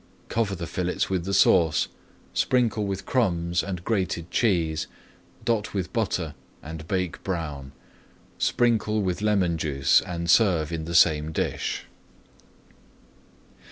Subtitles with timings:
[0.29, 4.87] Cover the fillets with the sauce, [Page 222] sprinkle with crumbs and grated cheese,
[5.45, 7.71] dot with butter, and bake brown.
[8.39, 11.85] Sprinkle with lemon juice and serve in the same dish.